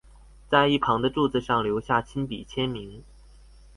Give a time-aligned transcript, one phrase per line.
[0.49, 3.03] 在一旁的柱子上留下親筆簽名